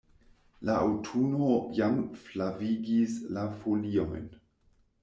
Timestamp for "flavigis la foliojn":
2.25-4.27